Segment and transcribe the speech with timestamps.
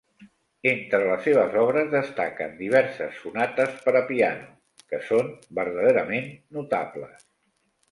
[0.69, 4.49] Entre les seves obres, destaquen diverses sonates per a piano,
[4.89, 5.31] que són
[5.61, 6.29] verdaderament
[6.61, 7.25] notables.